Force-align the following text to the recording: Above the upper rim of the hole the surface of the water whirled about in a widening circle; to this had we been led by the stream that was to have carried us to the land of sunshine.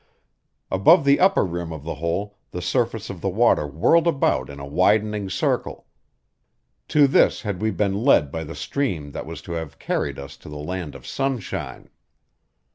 Above 0.71 1.05
the 1.05 1.19
upper 1.19 1.45
rim 1.45 1.71
of 1.71 1.83
the 1.83 1.93
hole 1.93 2.35
the 2.49 2.59
surface 2.59 3.11
of 3.11 3.21
the 3.21 3.29
water 3.29 3.67
whirled 3.67 4.07
about 4.07 4.49
in 4.49 4.59
a 4.59 4.65
widening 4.65 5.29
circle; 5.29 5.85
to 6.87 7.05
this 7.05 7.43
had 7.43 7.61
we 7.61 7.69
been 7.69 7.93
led 8.03 8.31
by 8.31 8.43
the 8.43 8.55
stream 8.55 9.11
that 9.11 9.27
was 9.27 9.43
to 9.43 9.51
have 9.51 9.77
carried 9.77 10.17
us 10.17 10.37
to 10.37 10.49
the 10.49 10.57
land 10.57 10.95
of 10.95 11.05
sunshine. 11.05 11.87